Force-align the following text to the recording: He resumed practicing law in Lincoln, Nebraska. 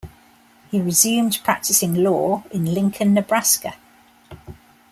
He 0.71 0.81
resumed 0.81 1.39
practicing 1.43 1.93
law 1.93 2.43
in 2.49 2.65
Lincoln, 2.73 3.13
Nebraska. 3.13 3.75